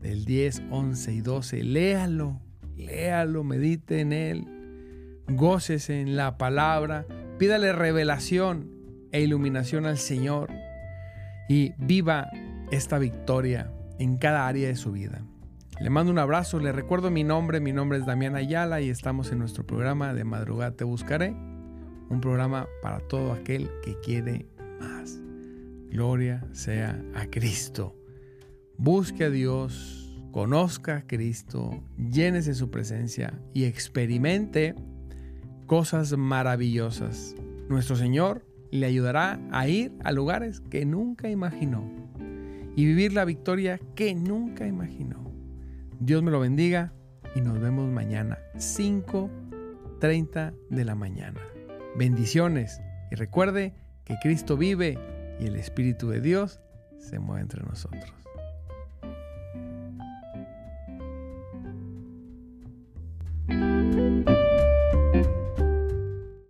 del 0.00 0.24
10, 0.26 0.62
11 0.70 1.12
y 1.14 1.20
12. 1.22 1.62
Léalo, 1.64 2.40
léalo, 2.76 3.44
medite 3.44 4.00
en 4.00 4.12
él. 4.12 4.46
Gócese 5.28 6.00
en 6.00 6.16
la 6.16 6.36
palabra. 6.38 7.06
Pídale 7.38 7.72
revelación 7.72 8.70
e 9.12 9.20
iluminación 9.20 9.86
al 9.86 9.98
Señor. 9.98 10.50
Y 11.48 11.72
viva 11.78 12.30
esta 12.70 12.98
victoria 12.98 13.70
en 13.98 14.16
cada 14.16 14.46
área 14.46 14.68
de 14.68 14.76
su 14.76 14.92
vida. 14.92 15.22
Le 15.80 15.90
mando 15.90 16.12
un 16.12 16.18
abrazo, 16.18 16.60
le 16.60 16.70
recuerdo 16.72 17.10
mi 17.10 17.24
nombre, 17.24 17.58
mi 17.58 17.72
nombre 17.72 17.98
es 17.98 18.06
Damián 18.06 18.36
Ayala 18.36 18.80
y 18.80 18.90
estamos 18.90 19.32
en 19.32 19.40
nuestro 19.40 19.66
programa 19.66 20.14
de 20.14 20.22
Madrugada 20.22 20.70
Te 20.70 20.84
Buscaré, 20.84 21.30
un 21.30 22.20
programa 22.20 22.68
para 22.80 23.00
todo 23.00 23.32
aquel 23.32 23.68
que 23.82 23.98
quiere 24.00 24.46
más. 24.80 25.18
Gloria 25.90 26.46
sea 26.52 27.02
a 27.16 27.26
Cristo. 27.26 27.96
Busque 28.76 29.24
a 29.24 29.30
Dios, 29.30 30.03
conozca 30.34 30.96
a 30.96 31.06
Cristo, 31.06 31.80
llénese 31.96 32.54
su 32.54 32.68
presencia 32.68 33.40
y 33.52 33.66
experimente 33.66 34.74
cosas 35.66 36.16
maravillosas. 36.16 37.36
Nuestro 37.68 37.94
Señor 37.94 38.44
le 38.72 38.86
ayudará 38.86 39.38
a 39.52 39.68
ir 39.68 39.92
a 40.02 40.10
lugares 40.10 40.60
que 40.60 40.84
nunca 40.84 41.30
imaginó 41.30 41.88
y 42.74 42.84
vivir 42.84 43.12
la 43.12 43.24
victoria 43.24 43.78
que 43.94 44.12
nunca 44.16 44.66
imaginó. 44.66 45.30
Dios 46.00 46.24
me 46.24 46.32
lo 46.32 46.40
bendiga 46.40 46.92
y 47.36 47.40
nos 47.40 47.60
vemos 47.60 47.88
mañana 47.92 48.38
5.30 48.56 50.52
de 50.68 50.84
la 50.84 50.96
mañana. 50.96 51.40
Bendiciones 51.96 52.80
y 53.12 53.14
recuerde 53.14 53.72
que 54.02 54.16
Cristo 54.20 54.56
vive 54.56 54.98
y 55.38 55.46
el 55.46 55.54
Espíritu 55.54 56.08
de 56.08 56.20
Dios 56.20 56.58
se 56.98 57.20
mueve 57.20 57.42
entre 57.42 57.62
nosotros. 57.62 58.23